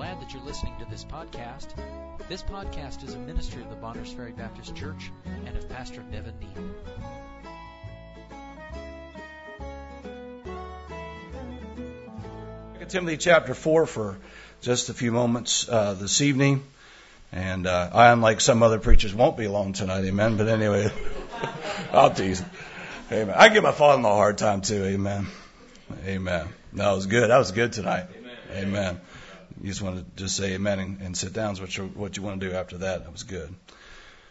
[0.00, 1.74] glad that you're listening to this podcast.
[2.26, 5.12] This podcast is a ministry of the Bonners Ferry Baptist Church
[5.44, 6.48] and of Pastor Nevin Neal.
[12.88, 14.16] Timothy chapter 4 for
[14.62, 16.62] just a few moments uh, this evening.
[17.30, 20.38] And uh, I, unlike some other preachers, won't be alone tonight, amen.
[20.38, 20.90] But anyway,
[21.92, 22.42] I'll tease.
[23.12, 23.34] Amen.
[23.36, 25.26] I give my father-in-law a hard time too, amen.
[26.06, 26.48] Amen.
[26.72, 27.28] That was good.
[27.28, 28.06] That was good tonight.
[28.50, 28.64] Amen.
[28.64, 29.00] amen.
[29.60, 32.16] You just want to just say amen and, and sit down is what you what
[32.16, 33.04] you want to do after that.
[33.04, 33.54] That was good.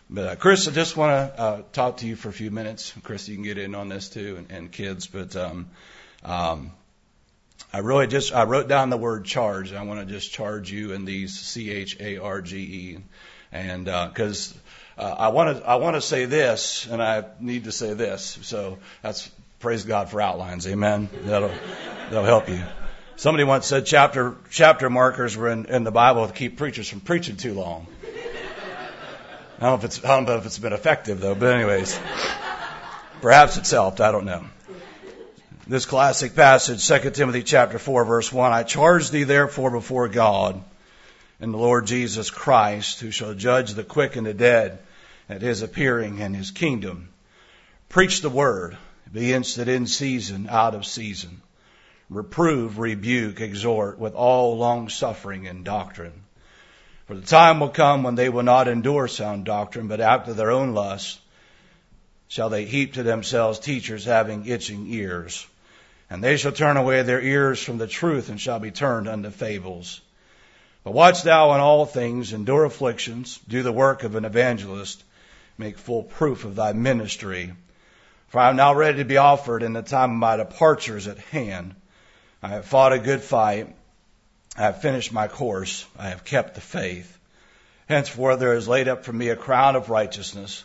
[0.09, 2.93] But uh, Chris, I just want to uh, talk to you for a few minutes.
[3.03, 5.05] Chris, you can get in on this too, and, and kids.
[5.05, 5.70] But um,
[6.23, 6.71] um,
[7.71, 9.71] I really just I wrote down the word charge.
[9.73, 12.98] I want to just charge you in these C H A R G E,
[13.51, 14.57] and because
[14.98, 17.93] uh, uh, I want to I want to say this, and I need to say
[17.93, 18.39] this.
[18.41, 20.67] So that's praise God for outlines.
[20.67, 21.07] Amen.
[21.21, 21.51] That'll
[22.09, 22.63] that'll help you.
[23.19, 27.01] Somebody once said chapter chapter markers were in, in the Bible to keep preachers from
[27.01, 27.85] preaching too long.
[29.57, 31.99] I don't know if it's I don't know if it's been effective though, but anyways,
[33.20, 33.99] perhaps it's helped.
[33.99, 34.45] I don't know
[35.67, 40.63] this classic passage, 2 Timothy chapter 4 verse 1, I charge thee therefore before God
[41.41, 44.79] and the Lord Jesus Christ, who shall judge the quick and the dead
[45.27, 47.09] at his appearing in his kingdom.
[47.89, 48.77] Preach the word,
[49.11, 51.41] be instant in season, out of season.
[52.10, 56.24] Reprove, rebuke, exhort with all long suffering and doctrine.
[57.05, 60.51] For the time will come when they will not endure sound doctrine, but after their
[60.51, 61.20] own lusts
[62.27, 65.46] shall they heap to themselves teachers having itching ears
[66.09, 69.29] and they shall turn away their ears from the truth and shall be turned unto
[69.29, 70.01] fables.
[70.84, 75.03] But watch thou in all things, endure afflictions, do the work of an evangelist,
[75.57, 77.53] make full proof of thy ministry.
[78.29, 81.07] For I am now ready to be offered, and the time of my departure is
[81.07, 81.75] at hand.
[82.41, 83.75] I have fought a good fight.
[84.57, 85.85] I have finished my course.
[85.97, 87.18] I have kept the faith.
[87.88, 90.63] Henceforth there is laid up for me a crown of righteousness,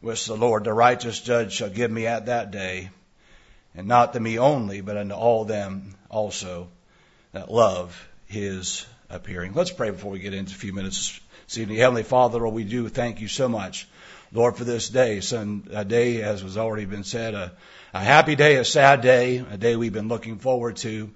[0.00, 2.90] which the Lord, the righteous judge, shall give me at that day
[3.74, 6.68] and not to me only, but unto all them also
[7.32, 9.54] that love his appearing.
[9.54, 11.78] Let's pray before we get into a few minutes this evening.
[11.78, 13.88] Heavenly Father, Lord, we do thank you so much,
[14.32, 15.20] Lord, for this day.
[15.20, 17.52] Son, a day, as has already been said, a,
[17.94, 21.10] a happy day, a sad day, a day we've been looking forward to,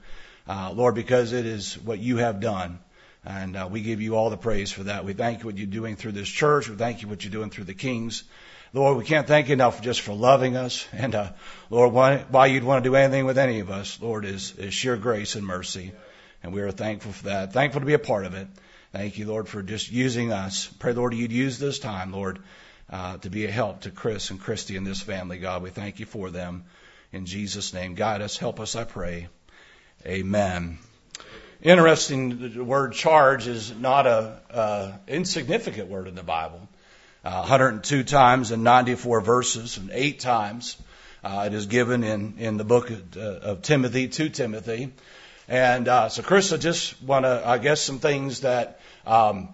[0.49, 2.79] uh, Lord, because it is what you have done.
[3.25, 5.05] And uh, we give you all the praise for that.
[5.05, 6.69] We thank you what you're doing through this church.
[6.69, 8.25] We thank you what you're doing through the Kings.
[8.73, 10.89] Lord, we can't thank you enough just for loving us.
[10.93, 11.33] And, uh,
[11.69, 14.73] Lord, why, why you'd want to do anything with any of us, Lord, is, is
[14.73, 15.93] sheer grace and mercy.
[16.43, 17.53] And we are thankful for that.
[17.53, 18.49] Thankful to be a part of it.
[18.93, 20.67] Thank you, Lord, for just using us.
[20.79, 22.41] Pray, Lord, you'd use this time, Lord,
[22.91, 25.63] uh, to be a help to Chris and Christy and this family, God.
[25.63, 26.65] We thank you for them.
[27.13, 29.29] In Jesus' name, guide us, help us, I pray.
[30.07, 30.79] Amen.
[31.63, 36.69] Interesting, the word charge is not a insignificant word in the Bible
[37.25, 40.77] uh, 102 times in 94 verses, and eight times
[41.23, 44.93] uh, it is given in, in the book of, uh, of Timothy to Timothy.
[45.53, 49.51] And uh, so, Chris, I just want to, I guess, some things that um,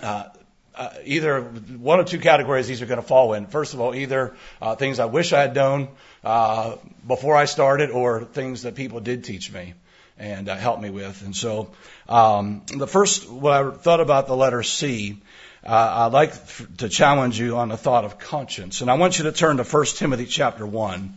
[0.00, 0.26] uh,
[0.72, 3.46] uh, either one of two categories these are going to fall in.
[3.46, 5.88] First of all, either uh, things I wish I had known
[6.22, 9.74] uh, before I started, or things that people did teach me
[10.16, 11.22] and uh, help me with.
[11.22, 11.72] And so,
[12.08, 15.20] um, the first, what I thought about the letter C
[15.66, 18.80] uh, I'd like f- to challenge you on the thought of conscience.
[18.80, 21.14] And I want you to turn to 1 Timothy chapter 1.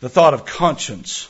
[0.00, 1.26] The thought of conscience.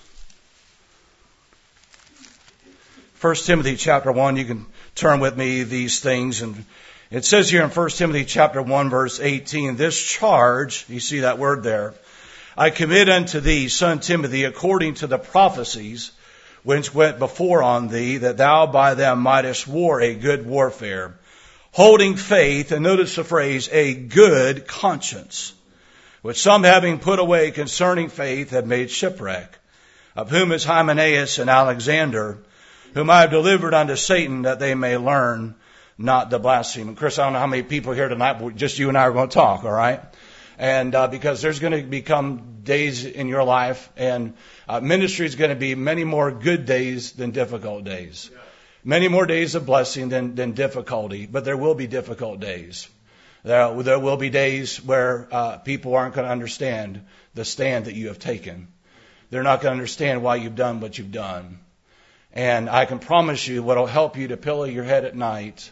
[3.20, 6.41] 1 Timothy chapter 1, you can turn with me these things.
[6.41, 6.64] And
[7.10, 11.38] it says here in 1 Timothy chapter 1 verse 18, this charge, you see that
[11.38, 11.94] word there,
[12.56, 16.12] I commit unto thee, son Timothy, according to the prophecies
[16.62, 21.14] which went before on thee, that thou by them mightest war a good warfare
[21.72, 25.52] holding faith, and notice the phrase, a good conscience,
[26.22, 29.58] which some having put away concerning faith have made shipwreck,
[30.16, 32.38] of whom is Hymenaeus and Alexander,
[32.94, 35.54] whom I have delivered unto Satan that they may learn
[35.98, 36.88] not to blaspheme.
[36.88, 39.02] And Chris, I don't know how many people here tonight, but just you and I
[39.02, 40.00] are going to talk, all right?
[40.58, 44.34] And uh, because there's going to become days in your life, and
[44.69, 48.31] uh, ministry is going to be many more good days than difficult days.
[48.32, 48.38] Yeah
[48.84, 52.88] many more days of blessing than, than difficulty, but there will be difficult days.
[53.42, 57.02] There, there will be days where uh, people aren't going to understand
[57.34, 58.69] the stand that you have taken.
[59.31, 61.60] They're not going to understand why you've done what you've done.
[62.32, 65.71] And I can promise you what will help you to pillow your head at night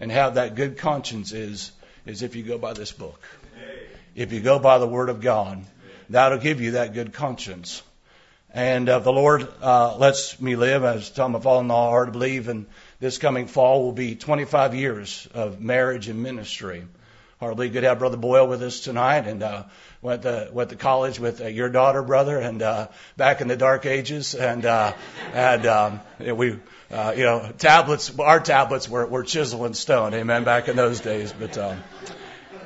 [0.00, 1.72] and have that good conscience is,
[2.06, 3.22] is if you go by this book.
[4.14, 5.62] If you go by the Word of God,
[6.08, 7.82] that'll give you that good conscience.
[8.52, 10.82] And uh, the Lord uh, lets me live.
[10.82, 12.66] as Tom telling my father-in-law hard to believe, and
[12.98, 16.84] this coming fall will be 25 years of marriage and ministry.
[17.40, 19.62] Hardly good to have Brother Boyle with us tonight, and uh,
[20.02, 23.56] went to went to college with uh, your daughter, brother, and uh, back in the
[23.56, 24.92] dark ages, and uh,
[25.32, 26.58] and um, we.
[26.90, 28.18] Uh, you know, tablets.
[28.18, 30.14] Our tablets were, were chisel and stone.
[30.14, 30.44] Amen.
[30.44, 31.84] Back in those days, but um,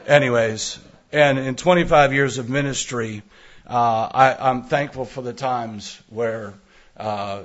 [0.07, 0.79] anyways,
[1.11, 3.23] and in 25 years of ministry,
[3.67, 6.55] uh, I, I'm thankful for the times where
[6.97, 7.43] uh,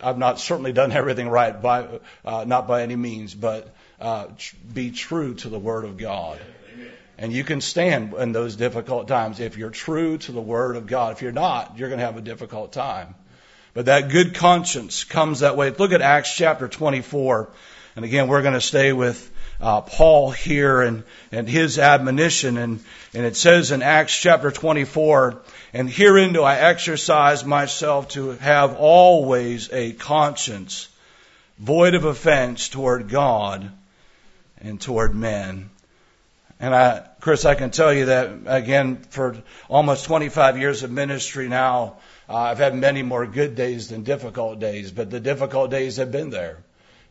[0.00, 4.56] I've not certainly done everything right by uh, not by any means, but uh, tr-
[4.72, 6.40] be true to the Word of God.
[7.18, 10.86] And you can stand in those difficult times if you're true to the Word of
[10.86, 11.12] God.
[11.12, 13.14] If you're not, you're going to have a difficult time.
[13.72, 15.70] But that good conscience comes that way.
[15.70, 17.50] Look at Acts chapter 24.
[17.94, 19.30] And again, we're going to stay with
[19.60, 22.58] uh, Paul here and, and his admonition.
[22.58, 22.84] And,
[23.14, 25.40] and it says in Acts chapter 24,
[25.72, 30.88] and herein do I exercise myself to have always a conscience
[31.58, 33.70] void of offense toward God
[34.58, 35.70] and toward men.
[36.58, 39.36] And I, Chris, I can tell you that again for
[39.68, 41.96] almost 25 years of ministry now,
[42.28, 46.10] uh, I've had many more good days than difficult days, but the difficult days have
[46.10, 46.58] been there.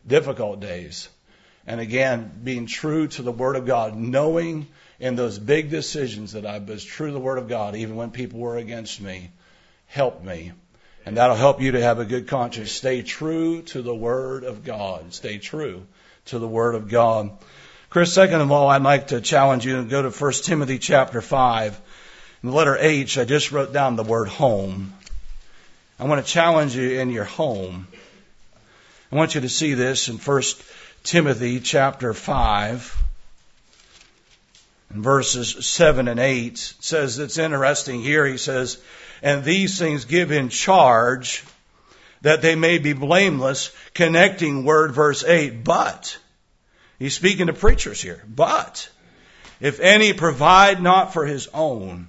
[0.06, 1.08] Difficult days.
[1.66, 4.66] And again, being true to the Word of God, knowing
[4.98, 8.10] in those big decisions that I was true to the Word of God, even when
[8.10, 9.30] people were against me,
[9.86, 10.52] helped me.
[11.04, 12.72] And that'll help you to have a good conscience.
[12.72, 15.12] Stay true to the Word of God.
[15.14, 15.86] Stay true
[16.26, 17.30] to the Word of God.
[17.96, 21.22] Chris, second of all, I'd like to challenge you to go to 1 Timothy chapter
[21.22, 21.80] 5.
[22.42, 24.92] In the letter H, I just wrote down the word home.
[25.98, 27.88] I want to challenge you in your home.
[29.10, 30.42] I want you to see this in 1
[31.04, 33.02] Timothy chapter 5
[34.90, 36.52] and verses 7 and 8.
[36.52, 38.26] It says it's interesting here.
[38.26, 38.76] He says,
[39.22, 41.44] and these things give in charge
[42.20, 46.18] that they may be blameless, connecting word verse 8, but
[46.98, 48.22] He's speaking to preachers here.
[48.26, 48.88] But
[49.60, 52.08] if any provide not for his own,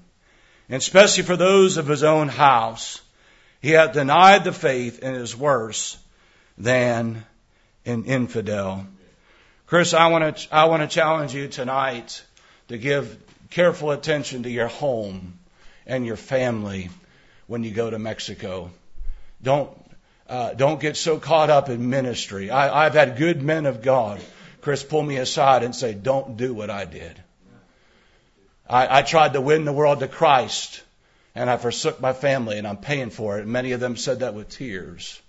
[0.70, 3.02] and especially for those of his own house,
[3.62, 5.98] he hath denied the faith and is worse
[6.58, 7.26] than
[7.86, 8.86] an infidel.
[9.66, 12.24] Chris, I want to I want to challenge you tonight
[12.70, 13.18] to give
[13.50, 15.40] careful attention to your home
[15.86, 16.90] and your family
[17.48, 18.72] when you go to Mexico.
[19.42, 19.70] Don't
[20.30, 22.50] uh, don't get so caught up in ministry.
[22.50, 24.22] I, I've had good men of God
[24.62, 27.22] Chris pull me aside and say, Don't do what I did.
[28.70, 30.82] I, I tried to win the world to Christ,
[31.36, 33.44] and I forsook my family, and I'm paying for it.
[33.44, 35.22] And many of them said that with tears.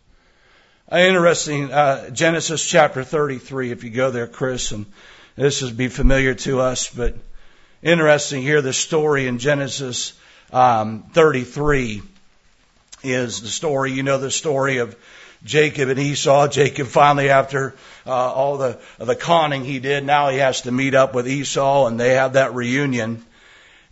[0.91, 4.87] Uh, interesting, uh, Genesis chapter 33, if you go there, Chris, and
[5.37, 7.15] this would be familiar to us, but
[7.83, 10.15] interesting here, the story in Genesis
[10.51, 12.03] um, 33
[13.05, 14.97] is the story, you know the story of
[15.45, 16.49] Jacob and Esau.
[16.49, 17.75] Jacob finally, after
[18.07, 21.87] uh, all the the conning he did, now he has to meet up with Esau,
[21.87, 23.25] and they have that reunion.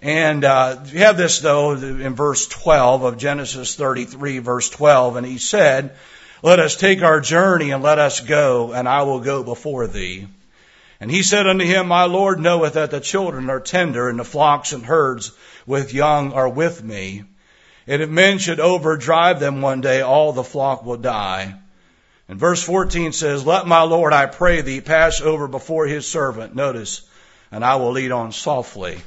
[0.01, 5.27] And uh, you have this though in verse 12 of Genesis 33, verse 12, and
[5.27, 5.97] he said,
[6.43, 10.27] "Let us take our journey and let us go, and I will go before thee."
[10.99, 14.25] And he said unto him, My Lord knoweth that the children are tender, and the
[14.25, 15.33] flocks and herds
[15.67, 17.25] with young are with me.
[17.87, 21.55] And if men should overdrive them one day, all the flock will die.
[22.29, 26.55] And verse 14 says, Let my Lord, I pray thee, pass over before his servant.
[26.55, 27.03] Notice,
[27.53, 28.99] and I will lead on softly.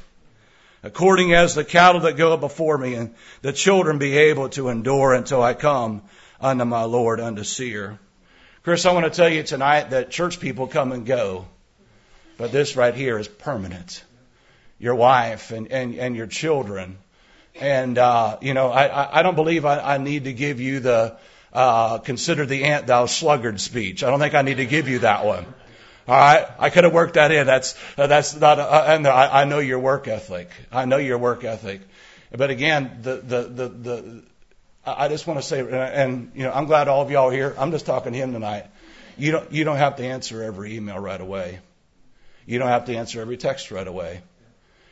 [0.82, 5.12] According as the cattle that go before me, and the children be able to endure
[5.12, 6.02] until I come
[6.40, 7.98] unto my Lord, unto Seir.
[8.62, 11.46] Chris, I want to tell you tonight that church people come and go,
[12.38, 14.02] but this right here is permanent.
[14.78, 16.96] Your wife and, and, and your children
[17.60, 21.16] and, uh, you know, I, I don't believe I, I need to give you the,
[21.52, 24.02] uh, consider the ant thou sluggard speech.
[24.02, 25.44] I don't think I need to give you that one.
[26.08, 26.46] All right.
[26.58, 27.46] I could have worked that in.
[27.46, 30.50] That's, uh, that's not, uh, and I, I know your work ethic.
[30.72, 31.82] I know your work ethic.
[32.32, 34.22] But again, the, the, the, the,
[34.86, 37.54] I just want to say, and, you know, I'm glad all of y'all are here.
[37.58, 38.66] I'm just talking to him tonight.
[39.18, 41.58] You don't, you don't have to answer every email right away.
[42.46, 44.22] You don't have to answer every text right away.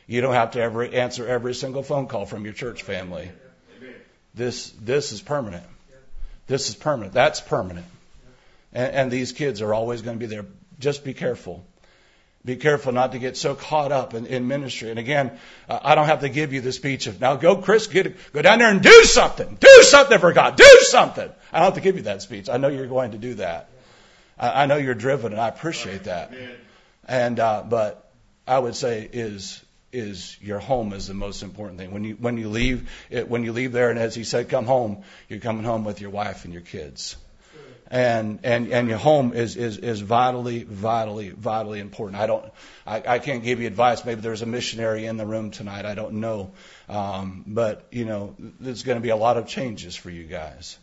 [0.09, 3.29] You don't have to ever answer every single phone call from your church family.
[4.33, 5.63] This this is permanent.
[6.47, 7.13] This is permanent.
[7.13, 7.85] That's permanent.
[8.73, 10.47] And, and these kids are always going to be there.
[10.79, 11.63] Just be careful.
[12.43, 14.89] Be careful not to get so caught up in, in ministry.
[14.89, 15.37] And again,
[15.69, 18.41] uh, I don't have to give you the speech of now go, Chris, get, go
[18.41, 19.57] down there and do something.
[19.59, 20.55] Do something for God.
[20.55, 21.29] Do something.
[21.53, 22.49] I don't have to give you that speech.
[22.49, 23.69] I know you're going to do that.
[24.39, 26.33] I, I know you're driven, and I appreciate that.
[27.07, 28.11] And uh, but
[28.47, 31.91] I would say is is your home is the most important thing.
[31.91, 34.65] When you when you leave it, when you leave there, and as he said, come
[34.65, 37.15] home, you're coming home with your wife and your kids.
[37.91, 42.21] and and and your home is is is vitally vitally vitally important.
[42.21, 42.45] I don't
[42.85, 44.05] I, I can't give you advice.
[44.05, 45.85] Maybe there's a missionary in the room tonight.
[45.85, 46.51] I don't know,
[46.87, 50.77] um, but you know there's going to be a lot of changes for you guys.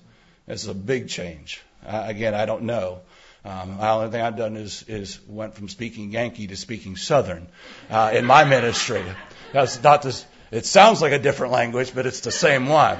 [0.49, 1.63] It's a big change.
[1.85, 3.01] Uh, again, I don't know.
[3.47, 7.47] Um, only thing I've done is is went from speaking Yankee to speaking Southern
[7.89, 9.05] uh, in my ministry.
[9.53, 10.27] That's not this.
[10.51, 12.99] It sounds like a different language, but it's the same one.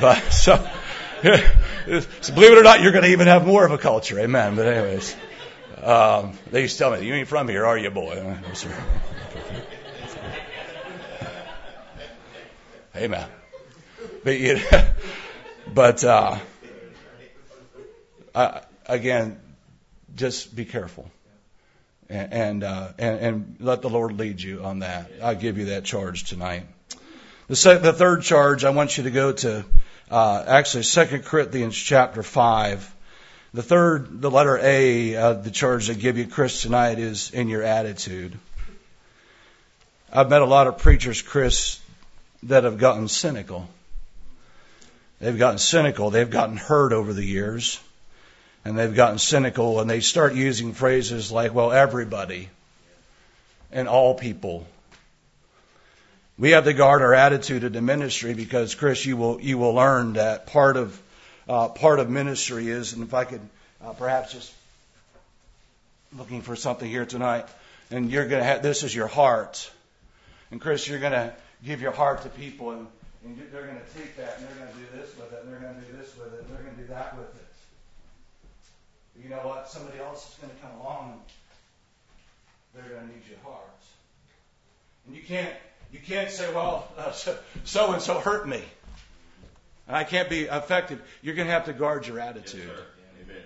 [0.00, 0.54] But so.
[1.22, 4.20] so believe it or not, you're going to even have more of a culture.
[4.20, 4.54] Amen.
[4.54, 5.16] But anyways,
[5.82, 8.72] um, they used to tell me, "You ain't from here, are you, boy?" No, sir.
[12.94, 13.28] Amen.
[14.22, 14.60] But you
[15.74, 16.38] but uh,
[18.40, 19.38] uh, again,
[20.14, 21.10] just be careful.
[22.08, 25.10] And and, uh, and and let the Lord lead you on that.
[25.22, 26.64] I give you that charge tonight.
[27.48, 29.64] The, the third charge, I want you to go to
[30.10, 32.94] uh, actually Second Corinthians chapter five.
[33.52, 37.48] The third, the letter A, uh, the charge I give you, Chris, tonight is in
[37.48, 38.38] your attitude.
[40.12, 41.80] I've met a lot of preachers, Chris,
[42.44, 43.68] that have gotten cynical.
[45.18, 46.10] They've gotten cynical.
[46.10, 47.80] They've gotten hurt over the years.
[48.64, 52.50] And they've gotten cynical and they start using phrases like, well, everybody
[53.72, 54.66] and all people
[56.40, 59.74] we have to guard our attitude in the ministry because, Chris, you will you will
[59.74, 60.98] learn that part of
[61.46, 63.42] uh, part of ministry is, and if I could
[63.84, 64.50] uh, perhaps just
[66.16, 67.46] looking for something here tonight,
[67.90, 69.70] and you're to have this is your heart,
[70.50, 72.86] and Chris, you're going to give your heart to people, and,
[73.26, 75.60] and they're going to take that and they're to do this with it, and they're
[75.60, 77.49] going to do this with it, and they're going to do that with it.
[79.22, 79.68] You know what?
[79.68, 81.20] Somebody else is going to come along, and
[82.74, 83.64] they're going to need your heart,
[85.06, 85.54] and you can't
[85.92, 88.62] you can't say, well, uh, so and so hurt me.
[89.88, 91.02] And I can't be effective.
[91.20, 92.70] You're going to have to guard your attitude.
[93.28, 93.36] Yes,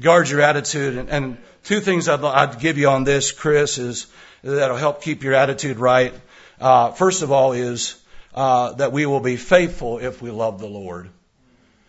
[0.00, 0.98] guard your attitude.
[0.98, 4.08] And, and two things I'd, I'd, give you on this, Chris, is
[4.42, 6.12] that'll help keep your attitude right.
[6.60, 7.94] Uh, first of all, is
[8.34, 11.08] uh, that we will be faithful if we love the Lord.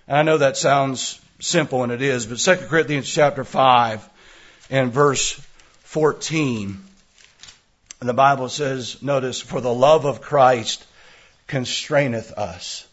[0.08, 4.08] And I know that sounds simple, and it is, but 2 Corinthians chapter 5
[4.70, 5.34] and verse
[5.84, 6.84] 14
[8.00, 10.86] the Bible says, notice, for the love of Christ
[11.48, 12.88] constraineth us.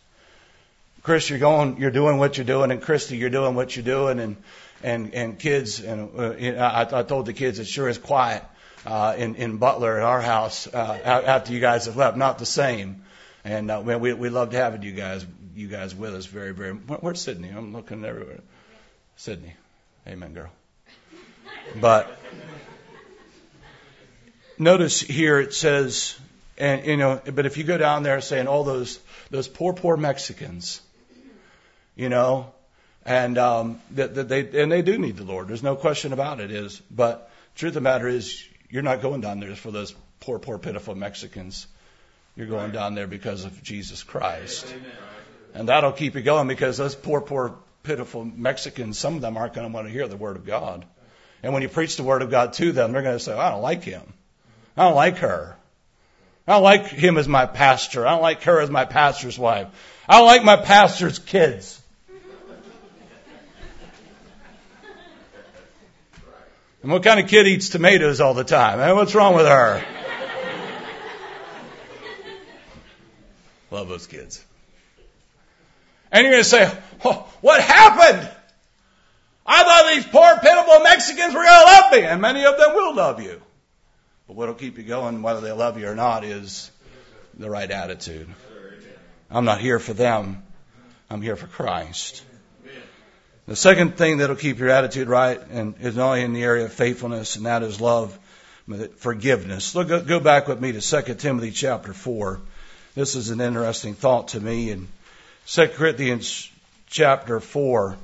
[1.03, 4.19] Chris, you're going, you're doing what you're doing, and Christy, you're doing what you're doing,
[4.21, 4.37] and
[4.83, 8.43] and and kids, and uh, I, I told the kids it sure is quiet
[8.87, 10.79] uh, in in Butler at our house uh,
[11.27, 12.17] after you guys have left.
[12.17, 13.03] Not the same,
[13.45, 16.73] and uh, we we loved having you guys you guys with us very very.
[16.73, 17.49] Where's Sydney?
[17.49, 18.41] I'm looking everywhere.
[19.17, 19.55] Sydney,
[20.07, 20.51] amen, girl.
[21.81, 22.19] But
[24.59, 26.19] notice here it says,
[26.59, 28.99] and you know, but if you go down there saying all those
[29.31, 30.81] those poor poor Mexicans,
[31.97, 32.53] you know,
[33.05, 35.49] and um, that, that they and they do need the Lord.
[35.49, 36.51] There's no question about it.
[36.51, 40.39] Is but truth of the matter is you're not going down there for those poor
[40.39, 41.67] poor pitiful Mexicans.
[42.37, 44.67] You're going down there because of Jesus Christ.
[45.55, 49.55] And that'll keep you going because those poor, poor, pitiful Mexicans, some of them aren't
[49.55, 50.85] going to want to hear the Word of God.
[51.43, 53.51] And when you preach the Word of God to them, they're going to say, I
[53.51, 54.03] don't like him.
[54.77, 55.57] I don't like her.
[56.47, 58.07] I don't like him as my pastor.
[58.07, 59.69] I don't like her as my pastor's wife.
[60.09, 61.81] I don't like my pastor's kids.
[66.83, 68.79] And what kind of kid eats tomatoes all the time?
[68.79, 68.93] Eh?
[68.93, 69.83] What's wrong with her?
[73.71, 74.45] Love those kids.
[76.15, 76.69] And you're going to say,
[77.41, 78.31] what happened?
[79.45, 82.03] I thought these poor, pitiful Mexicans were going to love me.
[82.03, 83.43] And many of them will love you.
[84.29, 86.71] But what'll keep you going, whether they love you or not, is
[87.37, 88.29] the right attitude.
[89.29, 90.45] I'm not here for them.
[91.11, 92.23] I'm here for Christ.
[93.49, 96.73] The second thing that'll keep your attitude right and is only in the area of
[96.73, 98.17] faithfulness, and that is love,
[98.99, 99.75] forgiveness.
[99.75, 102.41] Look, go back with me to 2 Timothy chapter 4.
[102.95, 104.71] This is an interesting thought to me.
[104.71, 104.87] In
[105.47, 106.51] 2 Corinthians
[106.87, 107.97] chapter 4,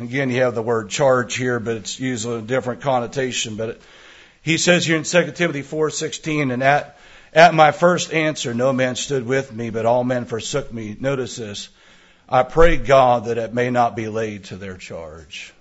[0.00, 3.56] again, you have the word charge here, but it's in a different connotation.
[3.56, 3.80] But
[4.40, 6.98] he says here in 2 Timothy 4:16, and at
[7.34, 10.96] at my first answer, no man stood with me, but all men forsook me.
[10.98, 11.68] Notice this.
[12.28, 15.52] I pray God that it may not be laid to their charge.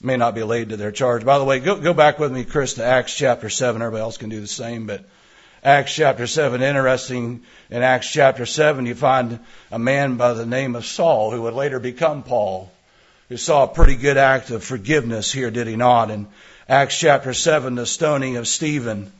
[0.00, 1.24] May not be laid to their charge.
[1.24, 3.82] By the way, go, go back with me, Chris, to Acts chapter 7.
[3.82, 5.04] Everybody else can do the same, but
[5.64, 7.42] Acts chapter 7, interesting.
[7.70, 9.38] In Acts chapter 7, you find
[9.70, 12.72] a man by the name of Saul who would later become Paul,
[13.28, 16.10] who saw a pretty good act of forgiveness here, did he not?
[16.10, 16.26] In
[16.68, 19.12] Acts chapter 7, the stoning of Stephen.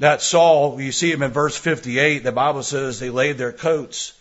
[0.00, 4.12] That Saul, you see him in verse 58, the Bible says they laid their coats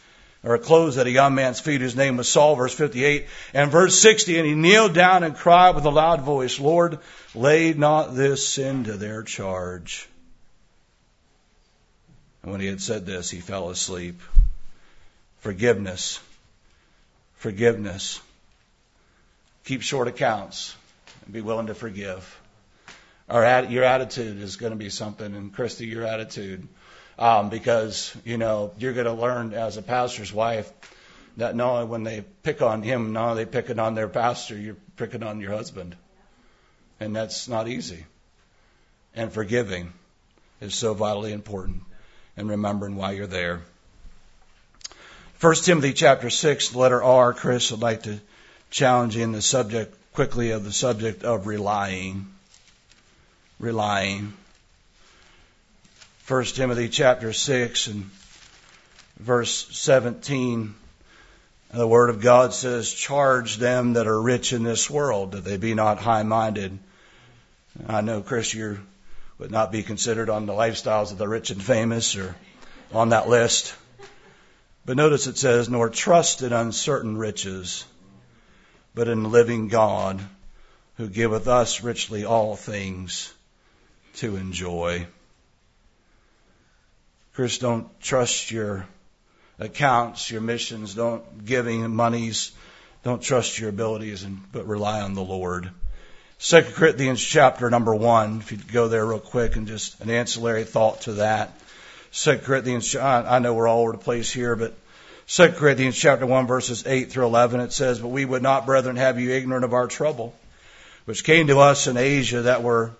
[0.46, 3.28] or clothes at a young man's feet whose name was Saul, verse 58.
[3.54, 7.00] And verse 60, and he kneeled down and cried with a loud voice, Lord,
[7.36, 10.08] lay not this sin to their charge.
[12.52, 14.22] When he had said this, he fell asleep.
[15.40, 16.20] Forgiveness.
[17.36, 18.20] Forgiveness.
[19.66, 20.76] Keep short accounts
[21.26, 22.40] and be willing to forgive.
[23.30, 26.68] Our, your attitude is going to be something, and Christy, your attitude
[27.20, 30.72] um, because you know you're going to learn as a pastor's wife
[31.38, 34.78] that not only when they pick on him, only they picking on their pastor, you're
[34.96, 35.96] picking on your husband,
[37.00, 38.06] and that's not easy.
[39.14, 39.94] And forgiving
[40.62, 41.84] is so vitally important,
[42.40, 43.62] and remembering why you're there.
[45.36, 47.34] First Timothy chapter six, letter R.
[47.34, 48.20] Chris I'd like to
[48.72, 52.28] challenge you in the subject quickly of the subject of relying.
[53.60, 54.34] Relying.
[56.28, 58.10] 1 Timothy chapter 6 and
[59.20, 60.76] verse 17,
[61.74, 65.58] the Word of God says, Charge them that are rich in this world, that they
[65.58, 66.78] be not high minded.
[67.88, 68.80] I know, Chris, you
[69.40, 72.36] would not be considered on the lifestyles of the rich and famous or
[72.94, 73.74] on that list.
[74.86, 77.86] But notice it says, Nor trust in uncertain riches,
[78.94, 80.22] but in the living God,
[80.98, 83.34] who giveth us richly all things
[84.16, 85.08] to enjoy.
[87.34, 88.86] Chris, don't trust your
[89.60, 92.52] accounts, your missions, don't giving monies,
[93.04, 95.70] don't trust your abilities, but rely on the Lord.
[96.42, 100.64] Second Corinthians chapter number one, if you go there real quick and just an ancillary
[100.64, 101.52] thought to that.
[102.12, 104.74] Second Corinthians, I know we're all over the place here, but
[105.28, 108.96] Second Corinthians chapter one verses eight through eleven, it says, "But we would not, brethren,
[108.96, 110.34] have you ignorant of our trouble,
[111.04, 112.92] which came to us in Asia, that were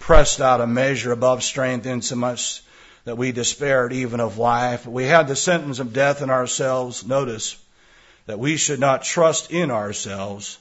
[0.00, 2.62] pressed out a measure above strength, insomuch
[3.04, 4.86] that we despaired even of life.
[4.86, 7.06] We had the sentence of death in ourselves.
[7.06, 7.54] Notice
[8.26, 10.58] that we should not trust in ourselves,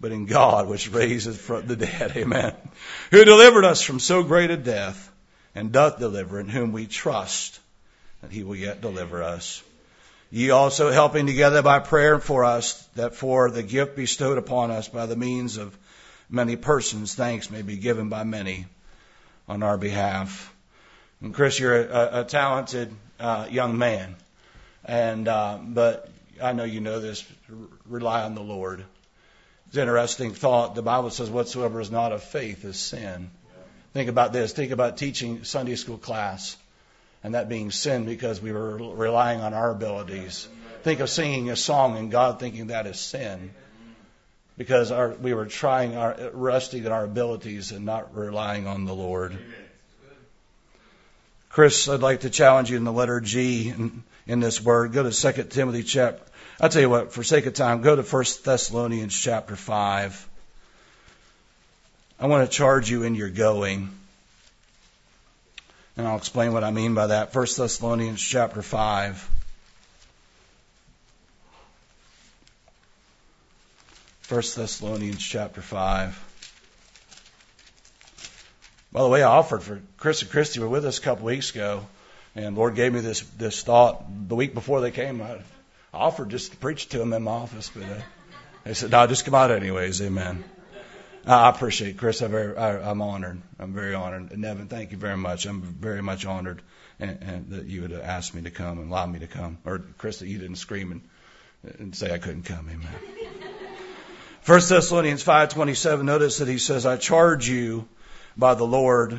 [0.00, 2.12] but in God, which raises from the dead.
[2.16, 2.54] Amen.
[3.10, 5.10] Who delivered us from so great a death
[5.54, 7.58] and doth deliver, in whom we trust
[8.22, 9.62] that he will yet deliver us.
[10.30, 14.88] Ye also helping together by prayer for us, that for the gift bestowed upon us
[14.88, 15.76] by the means of
[16.28, 18.66] many persons, thanks may be given by many
[19.48, 20.54] on our behalf.
[21.22, 24.16] And Chris, you're a, a talented uh, young man,
[24.84, 26.08] and uh, but
[26.40, 27.24] I know you know this.
[27.86, 28.84] Rely on the Lord.
[29.68, 30.74] It's an interesting thought.
[30.74, 33.30] The Bible says, "Whatsoever is not of faith is sin."
[33.92, 34.52] Think about this.
[34.52, 36.56] Think about teaching Sunday school class,
[37.22, 40.48] and that being sin because we were relying on our abilities.
[40.82, 43.50] Think of singing a song and God thinking that is sin
[44.56, 48.94] because our, we were trying our resting in our abilities and not relying on the
[48.94, 49.38] Lord.
[51.48, 54.92] Chris, I'd like to challenge you in the letter G in, in this word.
[54.92, 56.22] Go to 2 Timothy chapter.
[56.60, 60.28] I'll tell you what, for sake of time, go to 1 Thessalonians chapter 5.
[62.18, 63.90] I want to charge you in your going.
[65.96, 67.32] And I'll explain what I mean by that.
[67.32, 69.30] 1 Thessalonians chapter 5.
[74.22, 76.24] First Thessalonians chapter 5.
[78.90, 81.52] By the way, I offered for Chris and Christy were with us a couple weeks
[81.52, 81.86] ago,
[82.34, 85.22] and Lord gave me this this thought the week before they came.
[85.22, 85.38] I
[85.92, 88.00] offered just to preach to them in my office, but uh,
[88.64, 90.44] they said, "No, just come out anyways." Amen.
[91.26, 92.22] I appreciate it, Chris.
[92.22, 93.42] I'm very, I, I'm honored.
[93.58, 94.32] I'm very honored.
[94.32, 95.44] And Nevin, thank you very much.
[95.44, 96.62] I'm very much honored
[96.98, 99.80] and, and that you would ask me to come and allow me to come, or
[99.98, 102.68] Chris that you didn't scream and, and say I couldn't come.
[102.70, 103.30] Amen.
[104.40, 106.04] First Thessalonians 5:27.
[106.04, 107.88] Notice that he says, "I charge you."
[108.38, 109.18] by the Lord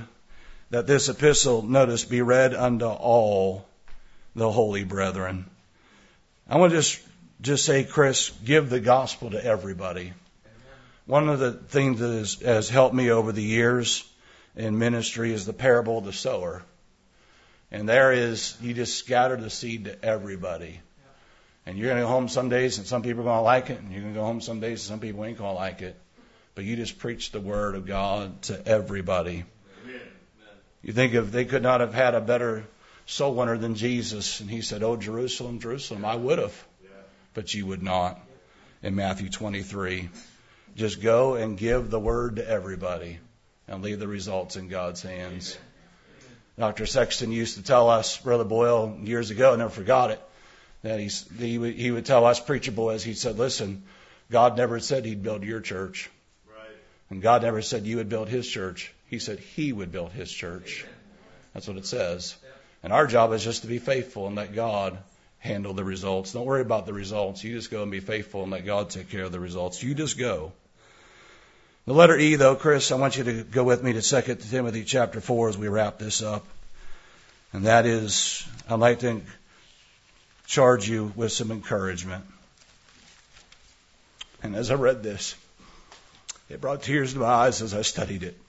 [0.69, 3.67] that this epistle, notice, be read unto all
[4.35, 5.45] the holy brethren.
[6.49, 6.99] I want to just,
[7.41, 10.13] just say, Chris, give the gospel to everybody.
[11.05, 14.03] One of the things that has, has helped me over the years
[14.55, 16.63] in ministry is the parable of the sower.
[17.71, 20.79] And there is, you just scatter the seed to everybody.
[21.65, 23.69] And you're going to go home some days and some people are going to like
[23.69, 25.55] it, and you're going to go home some days and some people ain't going to
[25.55, 25.95] like it
[26.59, 29.45] but you just preach the word of God to everybody.
[30.81, 32.65] You think if they could not have had a better
[33.09, 36.67] soul winner than Jesus, and he said, Oh, Jerusalem, Jerusalem, I would have,
[37.33, 38.19] but you would not.
[38.81, 40.09] In Matthew 23,
[40.75, 43.19] just go and give the word to everybody
[43.67, 45.57] and leave the results in God's hands.
[46.57, 46.85] Dr.
[46.85, 50.21] Sexton used to tell us, Brother Boyle, years ago, I never forgot it,
[50.83, 53.83] that he, he, would, he would tell us preacher boys, he said, listen,
[54.31, 56.09] God never said he'd build your church.
[56.47, 56.77] Right.
[57.09, 58.93] And God never said you would build his church.
[59.07, 60.85] He said he would build his church.
[61.53, 62.37] That's what it says.
[62.83, 64.97] And our job is just to be faithful and let God
[65.39, 66.33] handle the results.
[66.33, 67.43] Don't worry about the results.
[67.43, 69.81] You just go and be faithful and let God take care of the results.
[69.81, 70.51] You just go.
[71.85, 74.83] The letter E, though, Chris, I want you to go with me to 2 Timothy
[74.83, 76.45] chapter 4 as we wrap this up.
[77.51, 79.21] And that is, I'd like to
[80.45, 82.25] charge you with some encouragement.
[84.43, 85.35] And as I read this,
[86.49, 88.39] it brought tears to my eyes as I studied it.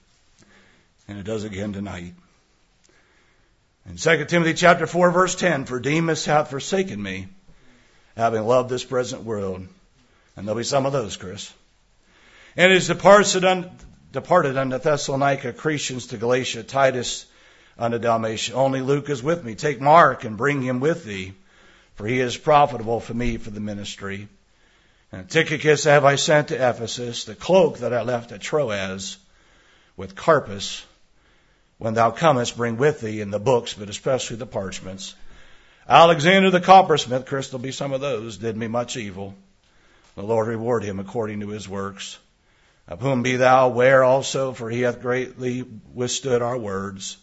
[1.07, 2.13] And it does again tonight.
[3.89, 7.27] In 2 Timothy chapter 4 verse 10, for Demas hath forsaken me,
[8.15, 9.67] having loved this present world.
[10.35, 11.51] And there'll be some of those, Chris.
[12.55, 13.71] And is departed, un,
[14.11, 17.25] departed unto Thessalonica, Crescens to Galatia, Titus
[17.77, 18.55] unto Dalmatia.
[18.55, 19.55] Only Luke is with me.
[19.55, 21.33] Take Mark and bring him with thee,
[21.95, 24.27] for he is profitable for me for the ministry.
[25.11, 29.17] And Tychicus have I sent to Ephesus, the cloak that I left at Troas
[29.97, 30.85] with Carpus.
[31.81, 35.15] When thou comest, bring with thee in the books, but especially the parchments.
[35.89, 39.33] Alexander the coppersmith, Chris, there'll be some of those, did me much evil.
[40.13, 42.19] The Lord reward him according to his works.
[42.87, 47.17] Of whom be thou aware also, for he hath greatly withstood our words.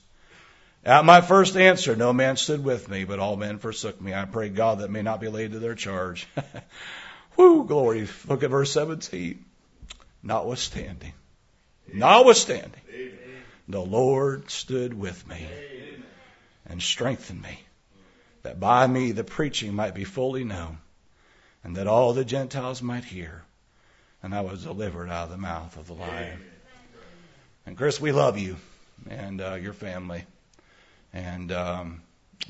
[0.84, 4.12] At my first answer, no man stood with me, but all men forsook me.
[4.12, 6.26] I pray God that may not be laid to their charge.
[7.36, 8.08] Woo, glory.
[8.26, 9.44] Look at verse 17.
[10.24, 11.12] Notwithstanding.
[11.92, 12.80] Notwithstanding.
[13.68, 15.46] The Lord stood with me
[16.66, 17.60] and strengthened me,
[18.42, 20.78] that by me the preaching might be fully known,
[21.62, 23.42] and that all the Gentiles might hear.
[24.22, 26.42] And I was delivered out of the mouth of the lion.
[27.66, 28.56] And Chris, we love you
[29.08, 30.24] and uh, your family,
[31.12, 32.02] and um,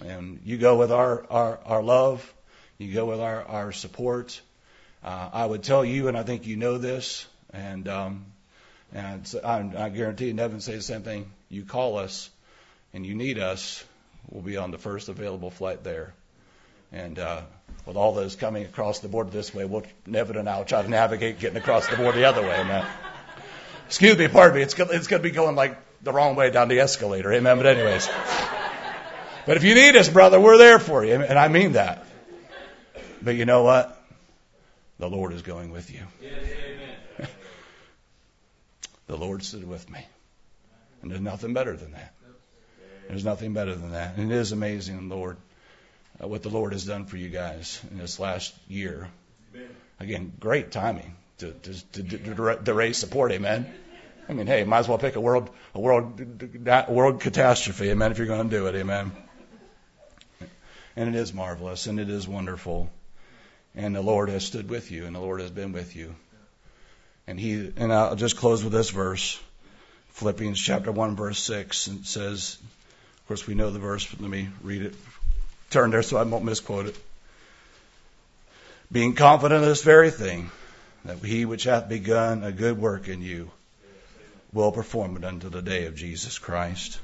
[0.05, 2.33] and you go with our our, our love,
[2.79, 4.41] you go with our our support.
[5.03, 8.27] Uh, I would tell you, and I think you know this, and um,
[8.93, 11.31] and I, I guarantee Nevin say the same thing.
[11.49, 12.31] You call us,
[12.93, 13.85] and you need us.
[14.31, 16.13] We'll be on the first available flight there.
[16.93, 17.43] And uh,
[17.87, 20.83] with all those coming across the border this way, we'll, Nevin and I will try
[20.83, 22.59] to navigate getting across the border the other way.
[22.59, 22.87] Amen.
[23.87, 24.63] Excuse me, pardon me.
[24.63, 27.33] It's it's going to be going like the wrong way down the escalator.
[27.33, 27.57] Amen.
[27.57, 28.09] But anyways,
[29.47, 32.05] but if you need us, brother, we're there for you, and I mean that.
[33.23, 33.95] But you know what?
[34.99, 36.03] The Lord is going with you.
[36.21, 36.33] Yes,
[39.09, 40.07] the Lord stood with me.
[41.03, 42.15] And there's nothing better than that.
[43.09, 44.17] There's nothing better than that.
[44.17, 45.39] And it is amazing, Lord,
[46.23, 49.09] uh, what the Lord has done for you guys in this last year.
[49.99, 53.33] Again, great timing to, to, to, to, to raise support.
[53.33, 53.67] Amen.
[54.29, 56.21] I mean, hey, might as well pick a world, a world,
[56.67, 57.91] a world catastrophe.
[57.91, 58.13] Amen.
[58.13, 58.75] If you're going to do it.
[58.75, 59.13] Amen.
[60.95, 62.91] And it is marvelous and it is wonderful.
[63.75, 66.15] And the Lord has stood with you and the Lord has been with you.
[67.29, 69.39] And he, and I'll just close with this verse.
[70.13, 74.23] Philippians chapter 1 verse 6 and it says, of course we know the verse, but
[74.23, 74.95] let me read it.
[75.69, 76.97] Turn there so I won't misquote it.
[78.91, 80.51] Being confident of this very thing,
[81.05, 83.51] that he which hath begun a good work in you
[84.55, 86.99] will perform it unto the day of Jesus Christ.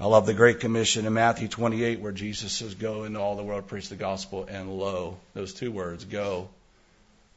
[0.00, 3.44] I love the Great Commission in Matthew 28 where Jesus says, Go into all the
[3.44, 6.48] world, preach the gospel, and lo, those two words, go,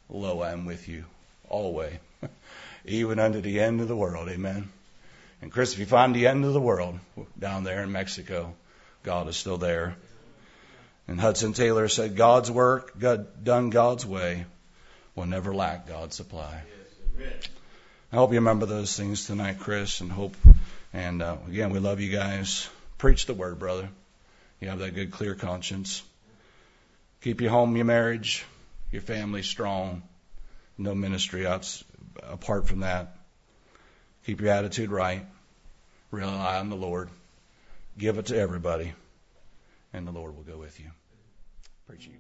[0.10, 1.05] lo, I am with you
[1.50, 1.94] always,
[2.86, 4.30] even unto the end of the world.
[4.30, 4.70] Amen.
[5.42, 7.00] And Chris, if you find the end of the world
[7.38, 8.54] down there in Mexico,
[9.04, 9.96] God is still there.
[11.08, 14.46] And Hudson Taylor said, God's work, God, done God's way,
[15.16, 16.62] will never lack God's supply.
[18.12, 20.36] I hope you remember those things tonight, Chris, and hope
[20.94, 22.68] and uh, again, we love you guys.
[22.98, 23.90] Preach the word, brother.
[24.60, 26.02] You have that good, clear conscience.
[27.22, 28.46] Keep your home, your marriage,
[28.92, 30.02] your family strong.
[30.80, 33.18] No ministry apart from that.
[34.26, 35.26] Keep your attitude right.
[36.10, 37.10] Rely on the Lord.
[37.98, 38.94] Give it to everybody,
[39.92, 40.89] and the Lord will go with you.
[41.86, 42.13] Preach you.